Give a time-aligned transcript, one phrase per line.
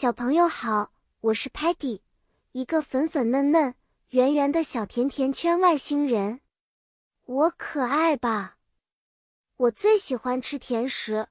[0.00, 0.92] 小朋友好，
[1.22, 2.02] 我是 Patty，
[2.52, 3.74] 一个粉粉嫩嫩、
[4.10, 6.40] 圆圆的小甜甜圈外星人。
[7.24, 8.58] 我可爱吧？
[9.56, 11.26] 我最喜欢吃甜食，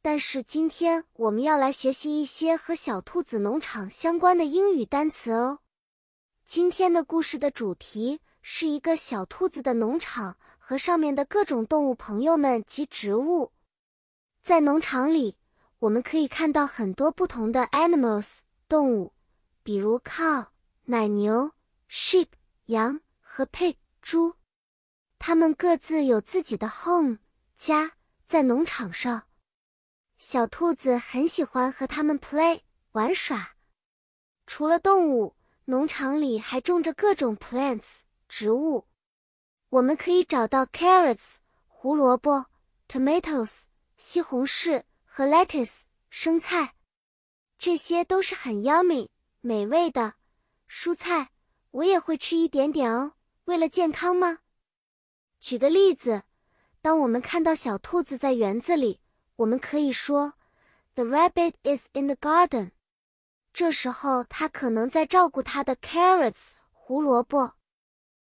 [0.00, 5.60] 但是今天我们要来学习一些和小兔子农场相关的英语单词哦。
[6.44, 13.52] 今天的故事的主题是一个小兔子的农场和上面的各种动物朋友们及植物。
[14.42, 15.36] 在农场里。
[15.82, 19.12] 我们可以看到很多不同的 animals 动物，
[19.64, 20.46] 比如 cow
[20.84, 21.50] 奶牛、
[21.90, 22.28] sheep
[22.66, 24.36] 羊和 pig 猪，
[25.18, 27.18] 它们各自有自己的 home
[27.56, 27.94] 家，
[28.26, 29.24] 在农场上。
[30.18, 32.60] 小兔子很喜欢和它们 play
[32.92, 33.56] 玩耍。
[34.46, 38.86] 除了动物，农场里还种着各种 plants 植物。
[39.70, 42.46] 我们可以找到 carrots 胡萝卜、
[42.88, 43.64] tomatoes
[43.96, 44.84] 西红柿。
[45.14, 46.74] 和 lettuce 生菜，
[47.58, 49.10] 这些都是很 yummy
[49.42, 50.14] 美味的
[50.66, 51.32] 蔬菜，
[51.70, 53.12] 我也会吃一点点哦。
[53.44, 54.38] 为了健康吗？
[55.38, 56.22] 举个例子，
[56.80, 59.02] 当我们看到小兔子在园子里，
[59.36, 60.32] 我们可以说
[60.94, 62.70] The rabbit is in the garden。
[63.52, 67.52] 这时候它可能在照顾它的 carrots 胡萝卜。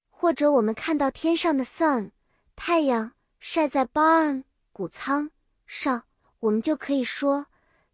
[0.10, 2.10] 或者我们看到天上的 sun
[2.56, 5.30] 太阳晒在 barn 谷仓
[5.68, 6.09] 上。
[6.40, 7.48] 我们就可以说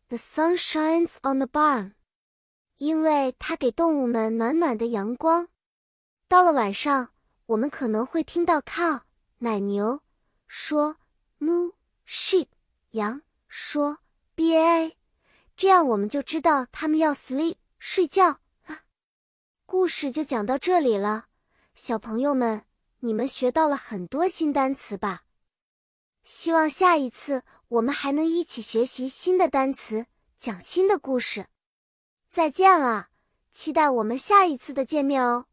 [0.07, 1.93] ，The sun shines on the barn，
[2.77, 5.47] 因为它给动物们暖暖的阳光。
[6.27, 7.09] 到了晚上，
[7.47, 9.01] 我们可能会听到 cow
[9.39, 10.01] 奶牛
[10.47, 10.97] 说
[11.39, 11.73] moo
[12.07, 12.47] sheep
[12.91, 13.99] 羊说
[14.35, 14.93] ba，
[15.55, 18.83] 这样我们就知道它们要 sleep 睡觉了。
[19.65, 21.25] 故事就讲到这里了，
[21.73, 22.65] 小朋友们，
[22.99, 25.24] 你们学到了很多新单词吧？
[26.25, 31.45] 希望下一次我们还能一起学习新的单词，讲新的故事。
[32.27, 33.09] 再见了，
[33.51, 35.45] 期待我们下一次的见面哦。